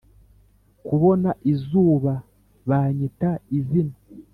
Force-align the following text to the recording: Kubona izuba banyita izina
Kubona 0.87 1.29
izuba 1.51 2.13
banyita 2.67 3.29
izina 3.57 3.95